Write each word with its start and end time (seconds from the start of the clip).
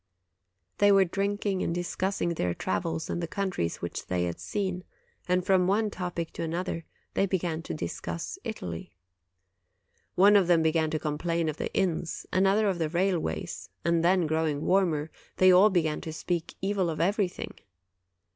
'They 0.79 0.91
were 0.91 1.05
drinking 1.05 1.61
and 1.61 1.75
discussing 1.75 2.29
their 2.29 2.55
travels 2.55 3.07
and 3.07 3.21
the 3.21 3.27
countries 3.27 3.83
which 3.83 4.07
they 4.07 4.23
had 4.23 4.39
seen; 4.39 4.83
and 5.27 5.45
from 5.45 5.67
one 5.67 5.91
topic 5.91 6.33
to 6.33 6.41
another 6.41 6.85
they 7.13 7.27
began 7.27 7.61
to 7.61 7.71
discuss 7.71 8.39
Italy. 8.43 8.95
One 10.15 10.35
of 10.35 10.47
them 10.47 10.63
began 10.63 10.89
to 10.89 10.97
complain 10.97 11.47
of 11.49 11.57
the 11.57 11.71
inns, 11.75 12.25
another 12.33 12.67
of 12.67 12.79
the 12.79 12.89
railways, 12.89 13.69
and 13.85 14.03
then, 14.03 14.25
growing 14.25 14.65
warmer, 14.65 15.11
they 15.37 15.51
all 15.51 15.69
began 15.69 16.01
to 16.01 16.11
speak 16.13 16.55
evil 16.63 16.89
of 16.89 16.99
everything. 16.99 17.53